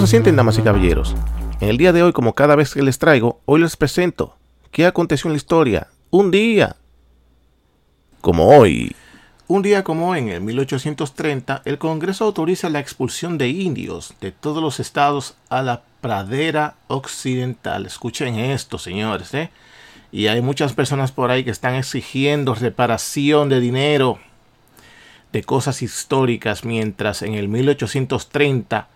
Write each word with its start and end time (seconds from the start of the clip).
¿Cómo 0.00 0.06
se 0.06 0.12
sienten, 0.12 0.34
damas 0.34 0.56
y 0.56 0.62
caballeros? 0.62 1.14
En 1.60 1.68
el 1.68 1.76
día 1.76 1.92
de 1.92 2.02
hoy, 2.02 2.14
como 2.14 2.34
cada 2.34 2.56
vez 2.56 2.72
que 2.72 2.80
les 2.80 2.98
traigo, 2.98 3.42
hoy 3.44 3.60
les 3.60 3.76
presento 3.76 4.34
qué 4.70 4.86
aconteció 4.86 5.28
en 5.28 5.34
la 5.34 5.36
historia. 5.36 5.88
Un 6.08 6.30
día 6.30 6.74
como 8.22 8.48
hoy. 8.48 8.96
Un 9.46 9.60
día 9.60 9.84
como 9.84 10.08
hoy, 10.08 10.20
en 10.20 10.28
el 10.30 10.40
1830, 10.40 11.60
el 11.66 11.76
Congreso 11.76 12.24
autoriza 12.24 12.70
la 12.70 12.80
expulsión 12.80 13.36
de 13.36 13.50
indios 13.50 14.14
de 14.22 14.32
todos 14.32 14.62
los 14.62 14.80
estados 14.80 15.34
a 15.50 15.60
la 15.60 15.82
pradera 16.00 16.76
occidental. 16.86 17.84
Escuchen 17.84 18.36
esto, 18.36 18.78
señores, 18.78 19.34
¿eh? 19.34 19.50
Y 20.10 20.28
hay 20.28 20.40
muchas 20.40 20.72
personas 20.72 21.12
por 21.12 21.30
ahí 21.30 21.44
que 21.44 21.50
están 21.50 21.74
exigiendo 21.74 22.54
reparación 22.54 23.50
de 23.50 23.60
dinero 23.60 24.18
de 25.30 25.44
cosas 25.44 25.82
históricas, 25.82 26.64
mientras 26.64 27.20
en 27.20 27.34
el 27.34 27.48
1830 27.48 28.88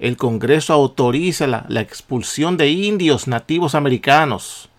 el 0.00 0.16
Congreso 0.16 0.72
autoriza 0.72 1.46
la, 1.46 1.80
expulsión 1.80 2.56
de 2.56 2.70
indios 2.70 3.28
nativos 3.28 3.74
americanos 3.74 4.70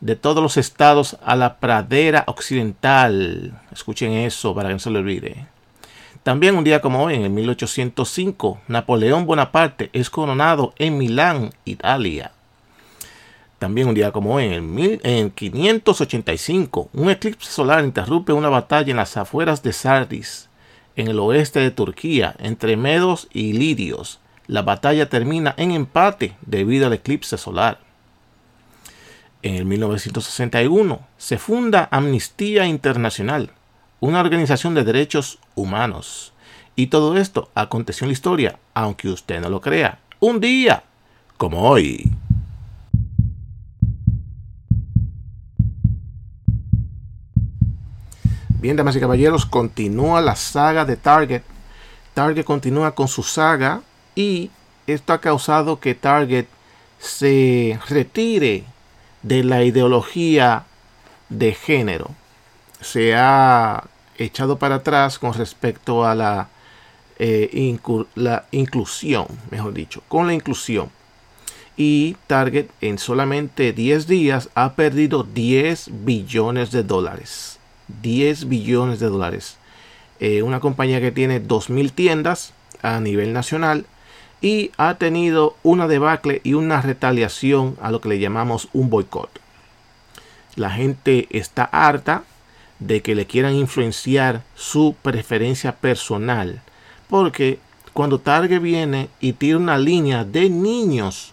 de 0.00 0.16
todos 0.16 0.42
los 0.42 0.56
estados 0.56 1.16
a 1.24 1.36
la 1.36 1.58
pradera 1.58 2.24
occidental. 2.26 3.62
Escuchen 3.72 4.12
eso 4.12 4.52
para 4.52 4.68
que 4.68 4.74
no 4.74 4.78
se 4.80 4.90
lo 4.90 4.98
olvide. 4.98 5.46
También 6.24 6.56
un 6.56 6.64
día 6.64 6.80
como 6.80 7.04
hoy, 7.04 7.14
en 7.14 7.22
el 7.22 7.30
1805, 7.30 8.62
Napoleón 8.66 9.26
Bonaparte 9.26 9.90
es 9.92 10.10
coronado 10.10 10.74
en 10.78 10.98
Milán, 10.98 11.52
Italia. 11.64 12.32
También 13.60 13.86
un 13.86 13.94
día 13.94 14.10
como 14.10 14.34
hoy, 14.34 14.46
en, 14.46 14.78
el 14.78 15.00
en 15.04 15.30
585, 15.30 16.90
un 16.92 17.10
eclipse 17.10 17.50
solar 17.50 17.84
interrumpe 17.84 18.32
una 18.32 18.48
batalla 18.48 18.90
en 18.90 18.96
las 18.96 19.16
afueras 19.16 19.62
de 19.62 19.72
Sardis, 19.72 20.48
en 20.96 21.06
el 21.06 21.20
oeste 21.20 21.60
de 21.60 21.70
Turquía, 21.70 22.34
entre 22.40 22.76
medos 22.76 23.28
y 23.32 23.52
lidios. 23.52 24.20
La 24.46 24.62
batalla 24.62 25.08
termina 25.08 25.54
en 25.56 25.70
empate 25.70 26.36
debido 26.42 26.86
al 26.86 26.92
eclipse 26.92 27.38
solar. 27.38 27.80
En 29.42 29.54
el 29.54 29.64
1961 29.64 31.00
se 31.16 31.38
funda 31.38 31.88
Amnistía 31.90 32.66
Internacional, 32.66 33.50
una 34.00 34.20
organización 34.20 34.74
de 34.74 34.84
derechos 34.84 35.38
humanos. 35.54 36.32
Y 36.76 36.88
todo 36.88 37.16
esto 37.16 37.50
aconteció 37.54 38.04
en 38.04 38.08
la 38.08 38.14
historia, 38.14 38.58
aunque 38.74 39.08
usted 39.08 39.40
no 39.40 39.48
lo 39.48 39.60
crea, 39.60 40.00
un 40.20 40.40
día 40.40 40.82
como 41.36 41.62
hoy. 41.68 42.12
Bien, 48.60 48.76
damas 48.76 48.96
y 48.96 49.00
caballeros, 49.00 49.46
continúa 49.46 50.20
la 50.20 50.36
saga 50.36 50.84
de 50.84 50.96
Target. 50.96 51.42
Target 52.14 52.44
continúa 52.44 52.94
con 52.94 53.08
su 53.08 53.22
saga 53.22 53.82
y 54.14 54.50
esto 54.86 55.12
ha 55.12 55.20
causado 55.20 55.80
que 55.80 55.94
Target 55.94 56.46
se 56.98 57.78
retire 57.88 58.64
de 59.22 59.44
la 59.44 59.64
ideología 59.64 60.64
de 61.28 61.52
género. 61.52 62.10
Se 62.80 63.14
ha 63.14 63.84
echado 64.18 64.58
para 64.58 64.76
atrás 64.76 65.18
con 65.18 65.34
respecto 65.34 66.04
a 66.04 66.14
la, 66.14 66.48
eh, 67.18 67.78
la 68.14 68.44
inclusión, 68.50 69.26
mejor 69.50 69.72
dicho, 69.72 70.02
con 70.08 70.26
la 70.26 70.34
inclusión. 70.34 70.90
Y 71.76 72.16
Target 72.26 72.68
en 72.80 72.98
solamente 72.98 73.72
10 73.72 74.06
días 74.06 74.48
ha 74.54 74.74
perdido 74.74 75.24
10 75.24 76.04
billones 76.04 76.70
de 76.70 76.84
dólares. 76.84 77.58
10 78.02 78.48
billones 78.48 79.00
de 79.00 79.08
dólares. 79.08 79.56
Eh, 80.20 80.42
una 80.42 80.60
compañía 80.60 81.00
que 81.00 81.10
tiene 81.10 81.42
2.000 81.42 81.90
tiendas 81.92 82.52
a 82.82 83.00
nivel 83.00 83.32
nacional 83.32 83.86
y 84.44 84.72
ha 84.76 84.96
tenido 84.96 85.56
una 85.62 85.88
debacle 85.88 86.42
y 86.44 86.52
una 86.52 86.82
retaliación 86.82 87.78
a 87.80 87.90
lo 87.90 88.02
que 88.02 88.10
le 88.10 88.18
llamamos 88.18 88.68
un 88.74 88.90
boicot. 88.90 89.30
La 90.54 90.68
gente 90.68 91.28
está 91.30 91.64
harta 91.64 92.24
de 92.78 93.00
que 93.00 93.14
le 93.14 93.24
quieran 93.24 93.54
influenciar 93.54 94.42
su 94.54 94.96
preferencia 95.00 95.76
personal 95.76 96.60
porque 97.08 97.58
cuando 97.94 98.18
Target 98.18 98.60
viene 98.60 99.08
y 99.18 99.32
tira 99.32 99.56
una 99.56 99.78
línea 99.78 100.24
de 100.24 100.50
niños 100.50 101.32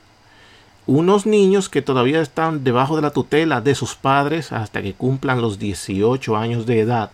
unos 0.88 1.26
niños 1.26 1.68
que 1.68 1.82
todavía 1.82 2.22
están 2.22 2.64
debajo 2.64 2.96
de 2.96 3.02
la 3.02 3.12
tutela 3.12 3.60
de 3.60 3.76
sus 3.76 3.96
padres 3.96 4.54
hasta 4.54 4.82
que 4.82 4.94
cumplan 4.94 5.42
los 5.42 5.60
18 5.60 6.38
años 6.38 6.66
de 6.66 6.80
edad. 6.80 7.12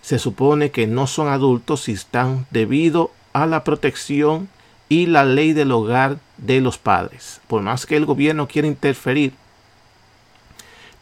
Se 0.00 0.18
supone 0.18 0.70
que 0.70 0.86
no 0.86 1.06
son 1.06 1.28
adultos 1.28 1.82
si 1.82 1.92
están 1.92 2.46
debido 2.50 3.10
a 3.34 3.46
la 3.46 3.64
protección 3.64 4.48
y 4.90 5.06
la 5.06 5.24
ley 5.24 5.54
del 5.54 5.72
hogar 5.72 6.18
de 6.36 6.60
los 6.60 6.76
padres. 6.76 7.40
Por 7.46 7.62
más 7.62 7.86
que 7.86 7.96
el 7.96 8.04
gobierno 8.04 8.48
quiera 8.48 8.68
interferir, 8.68 9.32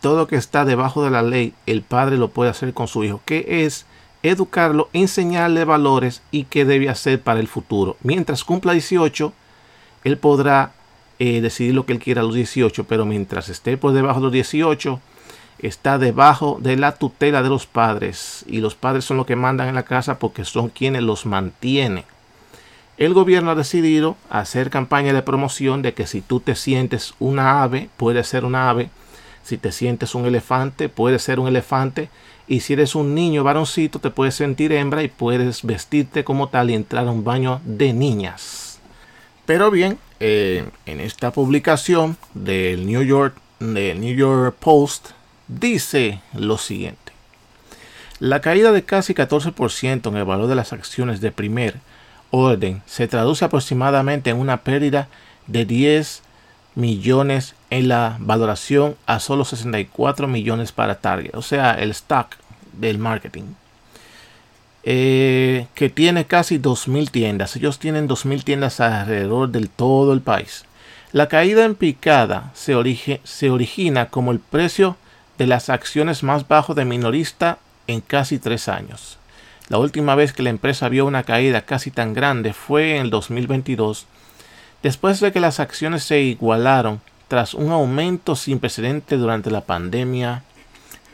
todo 0.00 0.28
que 0.28 0.36
está 0.36 0.64
debajo 0.64 1.02
de 1.02 1.10
la 1.10 1.22
ley, 1.22 1.54
el 1.66 1.82
padre 1.82 2.18
lo 2.18 2.28
puede 2.28 2.50
hacer 2.50 2.72
con 2.74 2.86
su 2.86 3.02
hijo, 3.02 3.20
que 3.24 3.64
es 3.64 3.86
educarlo, 4.22 4.90
enseñarle 4.92 5.64
valores 5.64 6.22
y 6.30 6.44
qué 6.44 6.64
debe 6.64 6.90
hacer 6.90 7.20
para 7.20 7.40
el 7.40 7.48
futuro. 7.48 7.96
Mientras 8.02 8.44
cumpla 8.44 8.74
18, 8.74 9.32
él 10.04 10.18
podrá 10.18 10.72
eh, 11.18 11.40
decidir 11.40 11.74
lo 11.74 11.86
que 11.86 11.94
él 11.94 11.98
quiera 11.98 12.20
a 12.20 12.24
los 12.24 12.34
18, 12.34 12.84
pero 12.84 13.06
mientras 13.06 13.48
esté 13.48 13.78
por 13.78 13.92
debajo 13.92 14.20
de 14.20 14.24
los 14.24 14.32
18, 14.32 15.00
está 15.60 15.98
debajo 15.98 16.58
de 16.60 16.76
la 16.76 16.92
tutela 16.92 17.42
de 17.42 17.48
los 17.48 17.66
padres 17.66 18.44
y 18.46 18.58
los 18.58 18.74
padres 18.74 19.06
son 19.06 19.16
los 19.16 19.26
que 19.26 19.34
mandan 19.34 19.68
en 19.68 19.74
la 19.74 19.84
casa 19.84 20.18
porque 20.18 20.44
son 20.44 20.68
quienes 20.68 21.02
los 21.02 21.24
mantienen. 21.24 22.04
El 22.98 23.14
gobierno 23.14 23.52
ha 23.52 23.54
decidido 23.54 24.16
hacer 24.28 24.70
campaña 24.70 25.12
de 25.12 25.22
promoción 25.22 25.82
de 25.82 25.94
que 25.94 26.08
si 26.08 26.20
tú 26.20 26.40
te 26.40 26.56
sientes 26.56 27.14
una 27.20 27.62
ave, 27.62 27.88
puede 27.96 28.24
ser 28.24 28.44
una 28.44 28.68
ave. 28.68 28.90
Si 29.44 29.56
te 29.56 29.70
sientes 29.70 30.16
un 30.16 30.26
elefante, 30.26 30.88
puede 30.88 31.20
ser 31.20 31.38
un 31.38 31.46
elefante. 31.46 32.10
Y 32.48 32.60
si 32.60 32.72
eres 32.72 32.96
un 32.96 33.14
niño 33.14 33.44
varoncito, 33.44 34.00
te 34.00 34.10
puedes 34.10 34.34
sentir 34.34 34.72
hembra 34.72 35.04
y 35.04 35.08
puedes 35.08 35.62
vestirte 35.62 36.24
como 36.24 36.48
tal 36.48 36.70
y 36.70 36.74
entrar 36.74 37.06
a 37.06 37.12
un 37.12 37.22
baño 37.22 37.60
de 37.64 37.92
niñas. 37.92 38.80
Pero 39.46 39.70
bien, 39.70 39.96
eh, 40.18 40.68
en 40.84 40.98
esta 40.98 41.30
publicación 41.30 42.16
del 42.34 42.84
New 42.84 43.02
York, 43.02 43.36
del 43.60 44.00
New 44.00 44.14
York 44.16 44.56
Post 44.58 45.10
dice 45.46 46.20
lo 46.34 46.58
siguiente. 46.58 47.12
La 48.18 48.40
caída 48.40 48.72
de 48.72 48.82
casi 48.82 49.14
14% 49.14 50.08
en 50.08 50.16
el 50.16 50.24
valor 50.24 50.48
de 50.48 50.56
las 50.56 50.72
acciones 50.72 51.20
de 51.20 51.30
primer 51.30 51.76
orden 52.30 52.82
se 52.86 53.08
traduce 53.08 53.44
aproximadamente 53.44 54.30
en 54.30 54.36
una 54.36 54.58
pérdida 54.58 55.08
de 55.46 55.64
10 55.64 56.22
millones 56.74 57.54
en 57.70 57.88
la 57.88 58.16
valoración 58.20 58.96
a 59.06 59.20
solo 59.20 59.44
64 59.44 60.28
millones 60.28 60.72
para 60.72 61.00
Target, 61.00 61.34
o 61.34 61.42
sea, 61.42 61.72
el 61.72 61.90
stock 61.90 62.36
del 62.72 62.98
marketing. 62.98 63.44
Eh, 64.84 65.66
que 65.74 65.90
tiene 65.90 66.24
casi 66.24 66.58
2.000 66.58 67.10
tiendas. 67.10 67.56
Ellos 67.56 67.78
tienen 67.78 68.08
2.000 68.08 68.44
tiendas 68.44 68.80
alrededor 68.80 69.50
del 69.50 69.68
todo 69.68 70.12
el 70.12 70.20
país. 70.22 70.64
La 71.12 71.28
caída 71.28 71.64
en 71.64 71.74
picada 71.74 72.50
se, 72.54 73.20
se 73.24 73.50
origina 73.50 74.06
como 74.08 74.30
el 74.30 74.38
precio 74.38 74.96
de 75.36 75.46
las 75.46 75.68
acciones 75.68 76.22
más 76.22 76.46
bajo 76.46 76.74
de 76.74 76.84
minorista 76.84 77.58
en 77.86 78.00
casi 78.00 78.38
tres 78.38 78.68
años. 78.68 79.17
La 79.68 79.78
última 79.78 80.14
vez 80.14 80.32
que 80.32 80.42
la 80.42 80.50
empresa 80.50 80.88
vio 80.88 81.04
una 81.04 81.24
caída 81.24 81.62
casi 81.62 81.90
tan 81.90 82.14
grande 82.14 82.52
fue 82.52 82.96
en 82.96 83.02
el 83.02 83.10
2022, 83.10 84.06
después 84.82 85.20
de 85.20 85.32
que 85.32 85.40
las 85.40 85.60
acciones 85.60 86.04
se 86.04 86.20
igualaron 86.20 87.00
tras 87.28 87.52
un 87.52 87.70
aumento 87.70 88.34
sin 88.34 88.58
precedente 88.58 89.16
durante 89.16 89.50
la 89.50 89.60
pandemia 89.60 90.42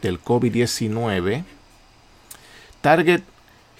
del 0.02 0.22
COVID-19. 0.22 1.42
Target 2.80 3.22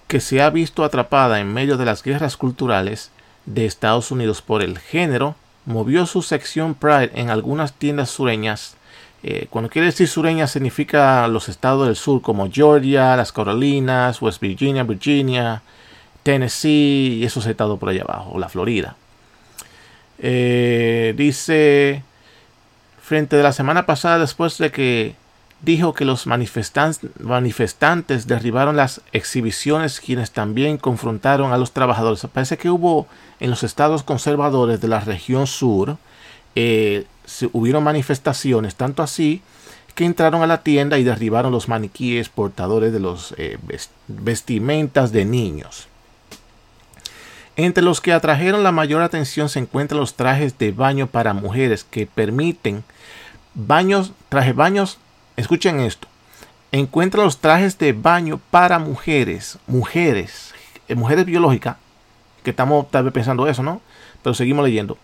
que 0.08 0.20
se 0.20 0.43
ha 0.43 0.50
visto 0.50 0.84
atrapada 0.84 1.40
en 1.40 1.52
medio 1.52 1.76
de 1.76 1.84
las 1.84 2.02
guerras 2.02 2.37
culturales 2.37 3.10
de 3.46 3.66
Estados 3.66 4.10
Unidos 4.10 4.43
por 4.43 4.62
el 4.62 4.78
género, 4.78 5.37
movió 5.66 6.06
su 6.06 6.22
sección 6.22 6.75
Pride 6.75 7.10
en 7.14 7.31
algunas 7.31 7.72
tiendas 7.75 8.10
sureñas. 8.10 8.76
Eh, 9.26 9.47
cuando 9.49 9.71
quiere 9.71 9.87
decir 9.87 10.06
sureña 10.06 10.47
significa 10.47 11.26
los 11.29 11.49
estados 11.49 11.87
del 11.87 11.97
sur 11.97 12.21
como 12.21 12.50
Georgia, 12.53 13.17
las 13.17 13.32
Carolinas, 13.32 14.21
West 14.21 14.38
Virginia, 14.38 14.82
Virginia, 14.82 15.62
Tennessee 16.23 17.21
y 17.21 17.25
esos 17.25 17.47
estados 17.47 17.79
por 17.79 17.88
allá 17.88 18.03
abajo, 18.03 18.38
la 18.38 18.50
Florida. 18.50 18.97
Eh, 20.19 21.15
dice, 21.17 22.03
frente 23.00 23.37
de 23.37 23.43
la 23.43 23.53
semana 23.53 23.87
pasada, 23.87 24.19
después 24.19 24.59
de 24.59 24.71
que 24.71 25.15
dijo 25.62 25.94
que 25.94 26.05
los 26.05 26.26
manifestantes 26.26 28.26
derribaron 28.26 28.76
las 28.76 29.00
exhibiciones 29.12 30.00
quienes 30.00 30.32
también 30.32 30.76
confrontaron 30.76 31.55
a 31.55 31.56
los 31.56 31.73
trabajadores. 31.73 32.26
Parece 32.31 32.59
que 32.59 32.69
hubo 32.69 33.06
en 33.41 33.49
los 33.49 33.62
estados 33.62 34.03
conservadores 34.03 34.82
de 34.82 34.88
la 34.88 35.00
región 35.00 35.47
sur, 35.47 35.97
eh, 36.54 37.06
hubieron 37.52 37.84
manifestaciones, 37.84 38.74
tanto 38.74 39.02
así 39.02 39.42
que 39.94 40.04
entraron 40.04 40.42
a 40.42 40.46
la 40.46 40.62
tienda 40.62 40.98
y 40.98 41.04
derribaron 41.04 41.52
los 41.52 41.68
maniquíes 41.68 42.28
portadores 42.28 42.92
de 42.92 43.00
los 43.00 43.34
eh, 43.38 43.58
vestimentas 44.08 45.12
de 45.12 45.24
niños. 45.24 45.88
Entre 47.56 47.84
los 47.84 48.00
que 48.00 48.12
atrajeron 48.12 48.64
la 48.64 48.72
mayor 48.72 49.02
atención 49.02 49.48
se 49.48 49.60
encuentran 49.60 50.00
los 50.00 50.14
trajes 50.14 50.58
de 50.58 50.72
baño 50.72 51.06
para 51.06 51.32
mujeres 51.32 51.84
que 51.84 52.06
permiten 52.06 52.82
baños, 53.54 54.12
trajes 54.28 54.56
baños, 54.56 54.98
escuchen 55.36 55.78
esto, 55.78 56.08
encuentra 56.72 57.22
los 57.22 57.38
trajes 57.38 57.78
de 57.78 57.92
baño 57.92 58.40
para 58.50 58.80
mujeres, 58.80 59.58
mujeres, 59.68 60.52
eh, 60.88 60.96
mujeres 60.96 61.24
biológicas, 61.24 61.76
que 62.42 62.50
estamos 62.50 62.90
tal 62.90 63.04
vez 63.04 63.12
pensando 63.12 63.46
eso, 63.46 63.62
¿no? 63.62 63.80
Pero 64.24 64.34
seguimos 64.34 64.64
leyendo. 64.64 64.98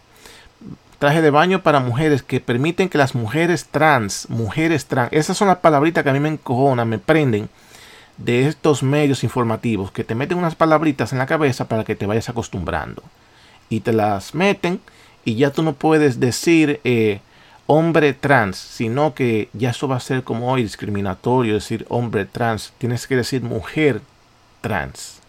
Traje 1.01 1.23
de 1.23 1.31
baño 1.31 1.63
para 1.63 1.81
mujeres 1.81 2.23
que 2.23 2.41
permiten 2.41 2.91
que 2.91 2.99
las 2.99 3.15
mujeres 3.15 3.65
trans, 3.71 4.29
mujeres 4.29 4.85
trans, 4.85 5.11
esas 5.15 5.35
son 5.35 5.49
las 5.49 5.57
palabritas 5.57 6.05
que 6.05 6.11
a 6.11 6.13
mí 6.13 6.21
me 6.21 6.29
encojonan, 6.29 6.91
me 6.91 6.99
prenden 6.99 7.49
de 8.19 8.47
estos 8.47 8.83
medios 8.83 9.25
informativos 9.25 9.93
que 9.93 10.05
te 10.05 10.15
meten 10.15 10.37
unas 10.37 10.57
palabritas 10.57 11.13
en 11.13 11.19
la 11.19 11.25
cabeza 11.25 11.69
para 11.69 11.85
que 11.85 11.97
te 11.97 12.05
vayas 12.05 12.29
acostumbrando. 12.29 13.03
Y 13.71 13.81
te 13.81 13.95
las 13.95 14.35
meten 14.35 14.79
y 15.25 15.37
ya 15.37 15.51
tú 15.53 15.63
no 15.63 15.73
puedes 15.73 16.21
decir 16.21 16.83
eh, 16.85 17.23
hombre 17.67 18.13
trans, 18.13 18.59
sino 18.59 19.15
que 19.15 19.49
ya 19.55 19.71
eso 19.71 19.89
va 19.89 19.97
a 19.97 20.01
ser 20.01 20.23
como 20.23 20.53
hoy 20.53 20.65
discriminatorio 20.65 21.55
decir 21.55 21.87
hombre 21.89 22.27
trans. 22.27 22.75
Tienes 22.77 23.07
que 23.07 23.17
decir 23.17 23.41
mujer 23.41 24.03
trans. 24.61 25.21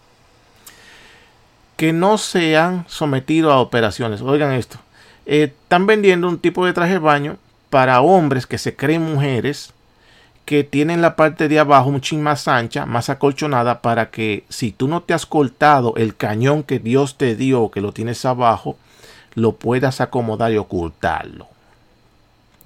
Que 1.77 1.93
no 1.93 2.17
se 2.17 2.57
han 2.57 2.83
sometido 2.89 3.53
a 3.53 3.61
operaciones. 3.61 4.19
Oigan 4.19 4.51
esto. 4.51 4.77
Eh, 5.25 5.53
están 5.63 5.85
vendiendo 5.85 6.27
un 6.27 6.39
tipo 6.39 6.65
de 6.65 6.73
traje 6.73 6.93
de 6.93 6.99
baño 6.99 7.37
para 7.69 8.01
hombres 8.01 8.47
que 8.47 8.57
se 8.57 8.75
creen 8.75 9.01
mujeres 9.01 9.73
que 10.45 10.63
tienen 10.63 11.01
la 11.01 11.15
parte 11.15 11.47
de 11.47 11.59
abajo 11.59 11.89
un 11.89 12.01
chin 12.01 12.21
más 12.21 12.47
ancha, 12.47 12.85
más 12.85 13.09
acolchonada, 13.09 13.81
para 13.81 14.09
que 14.09 14.43
si 14.49 14.71
tú 14.71 14.87
no 14.87 15.01
te 15.01 15.13
has 15.13 15.25
cortado 15.25 15.93
el 15.95 16.15
cañón 16.15 16.63
que 16.63 16.79
Dios 16.79 17.17
te 17.17 17.35
dio, 17.35 17.71
que 17.71 17.79
lo 17.79 17.93
tienes 17.93 18.25
abajo, 18.25 18.75
lo 19.33 19.53
puedas 19.53 20.01
acomodar 20.01 20.51
y 20.51 20.57
ocultarlo. 20.57 21.47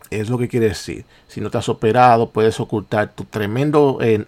Es 0.10 0.30
lo 0.30 0.38
que 0.38 0.48
quiere 0.48 0.70
decir. 0.70 1.06
Si 1.28 1.42
no 1.42 1.50
te 1.50 1.58
has 1.58 1.70
operado, 1.70 2.30
puedes 2.30 2.60
ocultar 2.60 3.12
tu 3.14 3.26
tremendo 3.26 4.00
9 4.00 4.26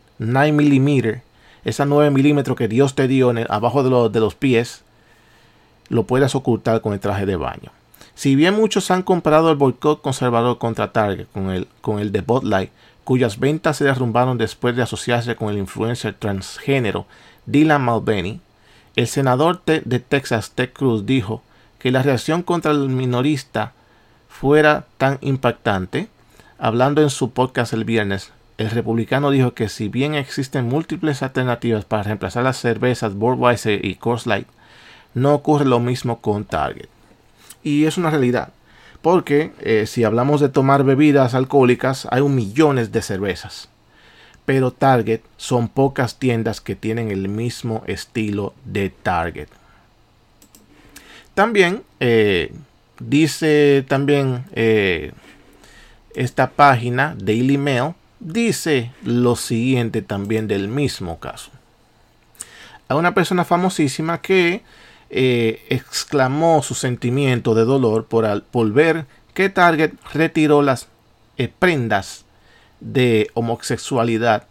eh, 0.49 0.51
milímetros, 0.51 1.23
esa 1.63 1.85
9 1.85 2.11
milímetros 2.11 2.57
que 2.57 2.67
Dios 2.67 2.95
te 2.95 3.07
dio 3.07 3.31
en 3.31 3.45
abajo 3.49 3.83
de, 3.83 4.09
de 4.09 4.19
los 4.19 4.35
pies, 4.35 4.83
lo 5.89 6.03
puedes 6.03 6.35
ocultar 6.35 6.81
con 6.81 6.93
el 6.93 6.99
traje 6.99 7.25
de 7.25 7.37
baño. 7.37 7.71
Si 8.17 8.35
bien 8.35 8.55
muchos 8.55 8.89
han 8.89 9.03
comprado 9.03 9.51
el 9.51 9.57
boicot 9.57 10.01
conservador 10.01 10.57
contra 10.57 10.91
Target 10.91 11.27
con 11.31 11.51
el, 11.51 11.67
con 11.81 11.99
el 11.99 12.11
de 12.11 12.21
Bud 12.21 12.45
Light, 12.45 12.71
cuyas 13.03 13.37
ventas 13.37 13.77
se 13.77 13.83
derrumbaron 13.83 14.39
después 14.39 14.75
de 14.75 14.81
asociarse 14.81 15.35
con 15.35 15.49
el 15.49 15.59
influencer 15.59 16.15
transgénero 16.15 17.05
Dylan 17.45 17.85
Mulvaney, 17.85 18.41
el 18.95 19.05
senador 19.05 19.61
de 19.65 19.99
Texas 19.99 20.53
Ted 20.55 20.73
Cruz 20.73 21.05
dijo 21.05 21.43
que 21.77 21.91
la 21.91 22.01
reacción 22.01 22.41
contra 22.41 22.71
el 22.71 22.89
minorista 22.89 23.73
fuera 24.27 24.87
tan 24.97 25.19
impactante. 25.21 26.07
Hablando 26.57 27.03
en 27.03 27.11
su 27.11 27.29
podcast 27.29 27.73
el 27.73 27.85
viernes, 27.85 28.31
el 28.57 28.71
republicano 28.71 29.29
dijo 29.29 29.53
que 29.53 29.69
si 29.69 29.89
bien 29.89 30.15
existen 30.15 30.67
múltiples 30.67 31.21
alternativas 31.21 31.85
para 31.85 32.01
reemplazar 32.01 32.43
las 32.43 32.57
cervezas 32.57 33.13
Budweiser 33.13 33.85
y 33.85 33.93
Coors 33.93 34.25
Light, 34.25 34.47
no 35.13 35.35
ocurre 35.35 35.65
lo 35.65 35.79
mismo 35.79 36.19
con 36.19 36.45
Target. 36.45 36.96
Y 37.63 37.85
es 37.85 37.97
una 37.97 38.09
realidad. 38.09 38.53
Porque 39.01 39.51
eh, 39.59 39.85
si 39.85 40.03
hablamos 40.03 40.41
de 40.41 40.49
tomar 40.49 40.83
bebidas 40.83 41.33
alcohólicas, 41.33 42.07
hay 42.11 42.21
un 42.21 42.35
millones 42.35 42.91
de 42.91 43.01
cervezas. 43.01 43.69
Pero 44.45 44.71
Target 44.71 45.21
son 45.35 45.67
pocas 45.67 46.19
tiendas 46.19 46.61
que 46.61 46.75
tienen 46.75 47.11
el 47.11 47.27
mismo 47.27 47.83
estilo 47.85 48.53
de 48.65 48.89
Target. 48.89 49.49
También 51.33 51.83
eh, 51.99 52.51
dice 52.99 53.85
también 53.87 54.45
eh, 54.53 55.11
esta 56.15 56.49
página 56.49 57.15
Daily 57.19 57.57
Mail 57.57 57.93
dice 58.19 58.91
lo 59.03 59.35
siguiente 59.35 60.01
también 60.01 60.47
del 60.47 60.67
mismo 60.67 61.19
caso. 61.19 61.51
A 62.87 62.95
una 62.95 63.13
persona 63.13 63.45
famosísima 63.45 64.21
que 64.21 64.63
eh, 65.09 65.65
exclamó 65.69 66.61
su 66.63 66.75
sentimiento 66.75 67.55
de 67.55 67.65
dolor 67.65 68.05
por, 68.05 68.43
por 68.43 68.71
ver 68.71 69.05
que 69.33 69.49
Target 69.49 69.93
retiró 70.13 70.61
las 70.61 70.87
eh, 71.37 71.47
prendas 71.47 72.25
de 72.79 73.29
homosexualidad 73.33 74.47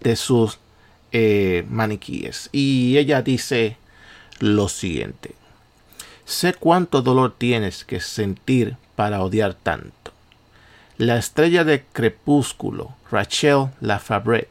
de 0.00 0.16
sus 0.16 0.58
eh, 1.12 1.64
maniquíes. 1.68 2.48
Y 2.52 2.96
ella 2.98 3.22
dice 3.22 3.76
lo 4.40 4.68
siguiente. 4.68 5.34
Sé 6.24 6.54
cuánto 6.54 7.02
dolor 7.02 7.34
tienes 7.36 7.84
que 7.84 8.00
sentir 8.00 8.76
para 8.96 9.22
odiar 9.22 9.54
tanto. 9.54 10.12
La 10.98 11.16
estrella 11.16 11.64
de 11.64 11.84
crepúsculo, 11.92 12.94
Rachel 13.10 13.66
Lafabret, 13.80 14.48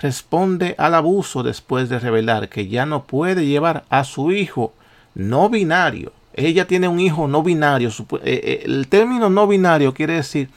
responde 0.00 0.74
al 0.78 0.94
abuso 0.94 1.42
después 1.42 1.88
de 1.88 1.98
revelar 1.98 2.48
que 2.48 2.68
ya 2.68 2.86
no 2.86 3.04
puede 3.04 3.46
llevar 3.46 3.84
a 3.88 4.04
su 4.04 4.30
hijo 4.30 4.72
no 5.16 5.48
binario. 5.48 6.12
Ella 6.34 6.66
tiene 6.66 6.86
un 6.86 7.00
hijo 7.00 7.26
no 7.26 7.42
binario. 7.42 7.88
Eh, 7.88 8.20
eh, 8.22 8.62
el 8.66 8.86
término 8.88 9.30
no 9.30 9.48
binario 9.48 9.94
quiere 9.94 10.12
decir 10.12 10.50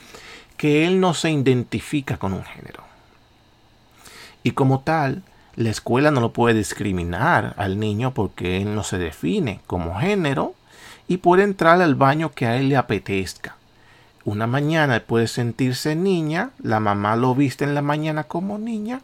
que 0.57 0.85
él 0.85 0.99
no 0.99 1.13
se 1.13 1.31
identifica 1.31 2.17
con 2.17 2.33
un 2.33 2.43
género. 2.43 2.83
Y 4.43 4.51
como 4.51 4.81
tal, 4.81 5.23
la 5.55 5.69
escuela 5.69 6.11
no 6.11 6.19
lo 6.19 6.33
puede 6.33 6.55
discriminar 6.55 7.53
al 7.57 7.79
niño 7.79 8.13
porque 8.13 8.57
él 8.61 8.75
no 8.75 8.83
se 8.83 8.97
define 8.97 9.61
como 9.65 9.97
género 9.97 10.53
y 11.07 11.17
puede 11.17 11.43
entrar 11.43 11.81
al 11.81 11.95
baño 11.95 12.31
que 12.31 12.45
a 12.45 12.57
él 12.57 12.67
le 12.67 12.75
apetezca. 12.75 13.55
Una 14.25 14.45
mañana 14.45 15.01
puede 15.05 15.27
sentirse 15.27 15.95
niña, 15.95 16.51
la 16.61 16.81
mamá 16.81 17.15
lo 17.15 17.33
viste 17.33 17.63
en 17.63 17.73
la 17.73 17.81
mañana 17.81 18.25
como 18.25 18.57
niña 18.57 19.01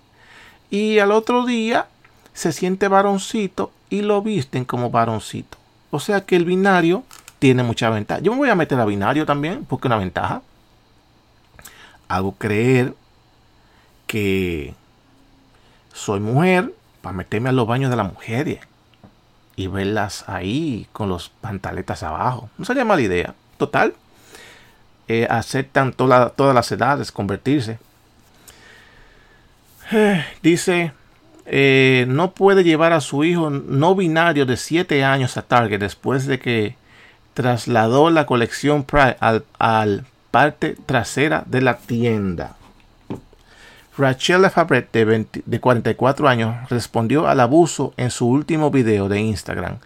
y 0.70 1.00
al 1.00 1.14
otro 1.14 1.46
día 1.46 1.88
se 2.36 2.52
siente 2.52 2.90
varoncito 2.90 3.72
y 3.90 4.02
lo 4.02 4.22
visten 4.22 4.66
como 4.66 4.92
varoncito. 4.92 5.58
O 5.90 6.00
sea 6.00 6.26
que 6.26 6.36
el 6.36 6.46
binario 6.46 7.04
tiene 7.40 7.64
mucha 7.64 7.90
ventaja. 7.90 8.20
Yo 8.20 8.34
me 8.34 8.40
voy 8.40 8.50
a 8.50 8.56
meter 8.56 8.80
a 8.80 8.86
binario 8.86 9.26
también, 9.26 9.66
porque 9.66 9.88
una 9.88 9.96
ventaja. 9.96 10.42
Hago 12.10 12.34
creer 12.34 12.94
que 14.06 14.76
soy 15.94 16.20
mujer 16.20 16.74
para 17.02 17.16
meterme 17.16 17.50
a 17.50 17.54
los 17.54 17.66
baños 17.66 17.90
de 17.90 17.96
las 17.96 18.12
mujeres 18.12 18.60
y 19.56 19.68
verlas 19.68 20.26
ahí 20.28 20.88
con 20.92 21.08
los 21.08 21.30
pantaletas 21.30 22.04
abajo. 22.04 22.50
No 22.58 22.66
sería 22.66 22.84
mala 22.84 23.02
idea. 23.02 23.34
Total. 23.58 23.96
Eh, 25.08 25.26
aceptan 25.30 25.94
todas 25.94 26.54
las 26.54 26.72
edades 26.72 27.14
convertirse. 27.14 27.80
Eh, 29.92 30.26
dice 30.42 30.92
eh, 31.46 32.06
no 32.08 32.32
puede 32.32 32.64
llevar 32.64 32.92
a 32.92 33.02
su 33.02 33.24
hijo 33.24 33.50
no 33.50 33.96
binario 33.96 34.46
de 34.46 34.58
7 34.58 35.04
años 35.04 35.38
a 35.38 35.44
Target 35.44 35.80
después 35.80 36.26
de 36.26 36.40
que 36.40 36.76
trasladó 37.36 38.10
la 38.10 38.26
colección 38.26 38.84
Pride 38.84 39.18
al, 39.20 40.06
parte 40.32 40.76
trasera 40.86 41.44
de 41.46 41.62
la 41.62 41.78
tienda. 41.78 42.56
Rachel 43.98 44.50
Fabret, 44.50 44.92
de, 44.92 45.26
de 45.46 45.60
44 45.60 46.28
años, 46.28 46.70
respondió 46.70 47.28
al 47.28 47.40
abuso 47.40 47.94
en 47.96 48.12
su 48.12 48.28
último 48.28 48.72
video 48.72 49.08
de 49.08 49.22
Instagram, 49.22 49.78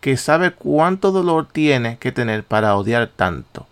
que 0.00 0.16
sabe 0.16 0.52
cuánto 0.52 1.10
dolor 1.10 1.48
tiene 1.50 1.98
que 1.98 2.12
tener 2.12 2.44
para 2.44 2.76
odiar 2.76 3.08
tanto. 3.08 3.66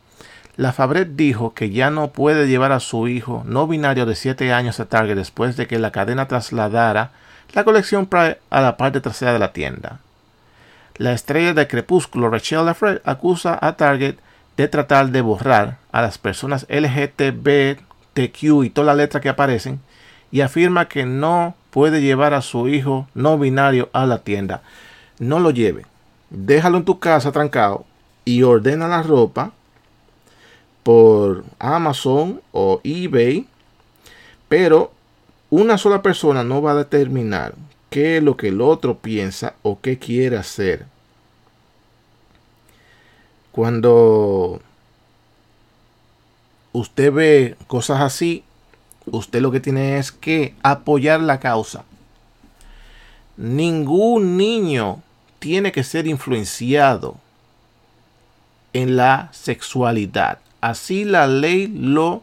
La 0.56 0.72
Fabret 0.72 1.10
dijo 1.16 1.54
que 1.54 1.70
ya 1.70 1.90
no 1.90 2.08
puede 2.08 2.48
llevar 2.48 2.72
a 2.72 2.80
su 2.80 3.08
hijo 3.08 3.42
no 3.46 3.66
binario 3.66 4.04
de 4.04 4.16
7 4.16 4.52
años 4.52 4.80
a 4.80 4.86
Target 4.86 5.16
después 5.16 5.56
de 5.56 5.66
que 5.66 5.78
la 5.78 5.92
cadena 5.92 6.28
trasladara 6.28 7.12
la 7.52 7.64
colección 7.64 8.08
a 8.50 8.60
la 8.60 8.76
parte 8.76 9.00
trasera 9.00 9.32
de 9.32 9.38
la 9.38 9.52
tienda. 9.52 10.00
La 10.96 11.12
estrella 11.12 11.52
de 11.52 11.66
Crepúsculo 11.68 12.30
Rachel 12.30 12.64
Lafred 12.64 13.00
acusa 13.04 13.58
a 13.60 13.76
Target 13.76 14.16
de 14.56 14.68
tratar 14.68 15.10
de 15.10 15.20
borrar 15.20 15.78
a 15.92 16.00
las 16.00 16.16
personas 16.18 16.66
LGTBTQ 16.70 18.64
y 18.64 18.70
toda 18.70 18.86
la 18.86 18.94
letra 18.94 19.20
que 19.20 19.28
aparecen 19.28 19.80
y 20.30 20.40
afirma 20.40 20.88
que 20.88 21.04
no 21.04 21.54
puede 21.70 22.00
llevar 22.00 22.32
a 22.34 22.42
su 22.42 22.68
hijo 22.68 23.06
no 23.14 23.38
binario 23.38 23.90
a 23.92 24.06
la 24.06 24.18
tienda. 24.18 24.62
No 25.18 25.38
lo 25.38 25.50
lleve. 25.50 25.84
Déjalo 26.30 26.78
en 26.78 26.84
tu 26.84 26.98
casa 26.98 27.32
trancado 27.32 27.84
y 28.24 28.42
ordena 28.42 28.88
la 28.88 29.02
ropa 29.02 29.52
por 30.82 31.44
Amazon 31.58 32.40
o 32.52 32.80
eBay, 32.84 33.46
pero 34.48 34.92
una 35.50 35.78
sola 35.78 36.02
persona 36.02 36.44
no 36.44 36.60
va 36.62 36.72
a 36.72 36.76
determinar 36.76 37.54
qué 37.90 38.18
es 38.18 38.22
lo 38.22 38.36
que 38.36 38.48
el 38.48 38.60
otro 38.60 38.98
piensa 38.98 39.54
o 39.62 39.80
qué 39.80 39.98
quiere 39.98 40.36
hacer. 40.36 40.86
Cuando 43.52 44.60
usted 46.72 47.12
ve 47.12 47.56
cosas 47.66 48.00
así, 48.00 48.44
usted 49.06 49.40
lo 49.40 49.50
que 49.50 49.60
tiene 49.60 49.98
es 49.98 50.12
que 50.12 50.54
apoyar 50.62 51.20
la 51.20 51.40
causa. 51.40 51.84
Ningún 53.36 54.36
niño 54.36 55.02
tiene 55.38 55.72
que 55.72 55.84
ser 55.84 56.06
influenciado 56.06 57.16
en 58.72 58.96
la 58.96 59.30
sexualidad. 59.32 60.38
Así 60.60 61.04
la 61.04 61.26
ley 61.26 61.66
lo, 61.66 62.22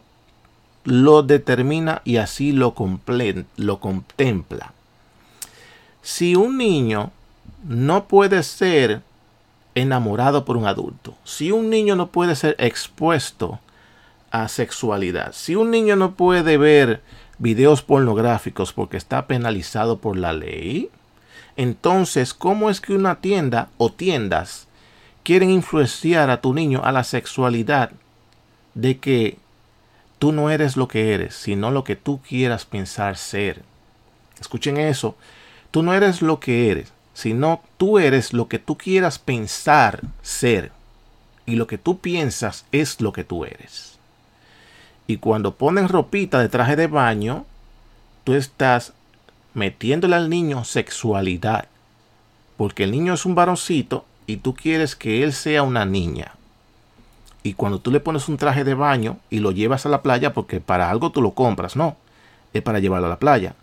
lo 0.84 1.22
determina 1.22 2.02
y 2.04 2.16
así 2.16 2.52
lo, 2.52 2.74
lo 3.56 3.80
contempla. 3.80 4.72
Si 6.02 6.36
un 6.36 6.58
niño 6.58 7.10
no 7.66 8.04
puede 8.04 8.42
ser 8.42 9.02
enamorado 9.74 10.44
por 10.44 10.56
un 10.56 10.66
adulto, 10.66 11.16
si 11.24 11.50
un 11.50 11.70
niño 11.70 11.96
no 11.96 12.08
puede 12.08 12.36
ser 12.36 12.54
expuesto 12.58 13.58
a 14.30 14.48
sexualidad, 14.48 15.32
si 15.32 15.56
un 15.56 15.70
niño 15.70 15.96
no 15.96 16.14
puede 16.14 16.58
ver 16.58 17.02
videos 17.38 17.82
pornográficos 17.82 18.72
porque 18.72 18.96
está 18.96 19.26
penalizado 19.26 19.98
por 19.98 20.16
la 20.16 20.32
ley, 20.32 20.90
entonces, 21.56 22.34
¿cómo 22.34 22.68
es 22.68 22.80
que 22.80 22.94
una 22.94 23.20
tienda 23.20 23.68
o 23.78 23.90
tiendas 23.92 24.66
quieren 25.22 25.50
influenciar 25.50 26.30
a 26.30 26.40
tu 26.40 26.52
niño 26.52 26.82
a 26.84 26.92
la 26.92 27.04
sexualidad 27.04 27.90
de 28.74 28.98
que 28.98 29.38
tú 30.24 30.32
no 30.32 30.48
eres 30.48 30.78
lo 30.78 30.88
que 30.88 31.12
eres, 31.12 31.34
sino 31.34 31.70
lo 31.70 31.84
que 31.84 31.96
tú 31.96 32.18
quieras 32.26 32.64
pensar 32.64 33.18
ser? 33.18 33.60
Escuchen 34.40 34.78
eso. 34.78 35.16
Tú 35.70 35.82
no 35.82 35.92
eres 35.92 36.22
lo 36.22 36.40
que 36.40 36.70
eres, 36.70 36.94
sino 37.12 37.60
tú 37.76 37.98
eres 37.98 38.32
lo 38.32 38.48
que 38.48 38.58
tú 38.58 38.78
quieras 38.78 39.18
pensar 39.18 40.00
ser. 40.22 40.72
Y 41.44 41.56
lo 41.56 41.66
que 41.66 41.76
tú 41.76 41.98
piensas 41.98 42.64
es 42.72 43.02
lo 43.02 43.12
que 43.12 43.22
tú 43.22 43.44
eres. 43.44 43.98
Y 45.06 45.18
cuando 45.18 45.56
ponen 45.56 45.90
ropita 45.90 46.38
de 46.38 46.48
traje 46.48 46.74
de 46.74 46.86
baño, 46.86 47.44
tú 48.24 48.32
estás 48.32 48.94
metiéndole 49.52 50.16
al 50.16 50.30
niño 50.30 50.64
sexualidad. 50.64 51.68
Porque 52.56 52.84
el 52.84 52.92
niño 52.92 53.12
es 53.12 53.26
un 53.26 53.34
varoncito 53.34 54.06
y 54.26 54.38
tú 54.38 54.54
quieres 54.54 54.96
que 54.96 55.22
él 55.22 55.34
sea 55.34 55.62
una 55.62 55.84
niña. 55.84 56.32
Y 57.44 57.52
cuando 57.54 57.78
tú 57.78 57.92
le 57.92 58.00
pones 58.00 58.28
un 58.28 58.38
traje 58.38 58.64
de 58.64 58.74
baño 58.74 59.18
y 59.30 59.38
lo 59.38 59.52
llevas 59.52 59.86
a 59.86 59.90
la 59.90 60.02
playa, 60.02 60.32
porque 60.32 60.60
para 60.60 60.90
algo 60.90 61.12
tú 61.12 61.22
lo 61.22 61.32
compras, 61.32 61.76
no, 61.76 61.96
es 62.52 62.62
para 62.62 62.80
llevarlo 62.80 63.06
a 63.06 63.10
la 63.10 63.20
playa. 63.20 63.54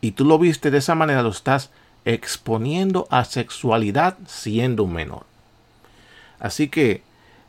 Y 0.00 0.12
tú 0.12 0.24
lo 0.24 0.38
viste 0.38 0.72
de 0.72 0.78
esa 0.78 0.94
manera, 0.94 1.22
lo 1.22 1.28
estás 1.28 1.70
exponiendo 2.04 3.06
a 3.10 3.24
sexualidad 3.24 4.16
siendo 4.26 4.84
un 4.84 4.94
menor. 4.94 5.26
Así 6.40 6.68
que 6.68 7.02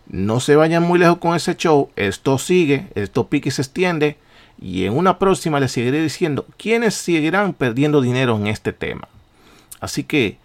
no 0.08 0.39
se 0.39 0.56
vayan 0.56 0.84
muy 0.84 1.00
lejos 1.00 1.20
con 1.20 1.36
ese 1.36 1.56
show, 1.56 1.89
esto 1.96 2.38
sigue, 2.38 2.88
esto 2.96 3.27
pique 3.27 3.50
y 3.50 3.51
se 3.51 3.62
extiende 3.62 4.17
y 4.60 4.86
en 4.86 4.98
una 4.98 5.20
próxima 5.20 5.60
les 5.60 5.72
seguiré 5.72 6.01
diciendo 6.01 6.46
quiénes 6.58 6.96
seguirán 6.96 7.53
perdiendo 7.53 8.01
dinero 8.01 8.36
en 8.36 8.48
este 8.48 8.74
tema. 8.74 9.08
Así 9.79 10.03
que 10.03 10.38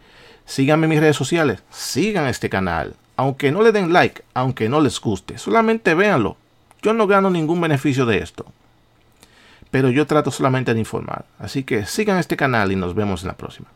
síganme 0.45 0.87
en 0.87 0.91
mis 0.91 1.01
redes 1.01 1.17
sociales, 1.17 1.63
sigan 1.71 2.27
este 2.27 2.51
canal, 2.51 2.95
aunque 3.17 3.53
no 3.53 3.63
le 3.63 3.73
den 3.73 3.93
like, 3.93 4.23
aunque 4.35 4.69
no 4.69 4.81
les 4.81 5.01
guste, 5.01 5.39
solamente 5.39 5.95
véanlo. 5.95 6.37
Yo 6.83 6.93
no 6.93 7.07
gano 7.07 7.31
ningún 7.31 7.61
beneficio 7.61 8.07
de 8.07 8.19
esto. 8.19 8.47
Pero 9.71 9.89
yo 9.91 10.07
trato 10.07 10.31
solamente 10.31 10.75
de 10.75 10.81
informar. 10.81 11.25
Así 11.39 11.65
que 11.65 11.87
sigan 11.87 12.19
este 12.19 12.37
canal 12.37 12.73
y 12.73 12.77
nos 12.77 12.95
vemos 12.95 13.23
en 13.23 13.29
la 13.29 13.35
próxima. 13.35 13.69